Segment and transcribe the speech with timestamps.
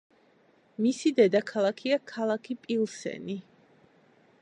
[0.85, 3.37] მისი დედაქალაქია ქალაქი პილსენი.